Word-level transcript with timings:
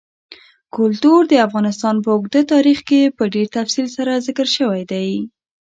کلتور 0.75 1.21
د 1.27 1.33
افغانستان 1.47 1.95
په 2.03 2.09
اوږده 2.15 2.41
تاریخ 2.53 2.79
کې 2.89 3.01
په 3.17 3.23
ډېر 3.33 3.47
تفصیل 3.57 3.87
سره 3.97 4.23
ذکر 4.27 4.47
شوی 4.57 4.81
دی. 4.91 5.09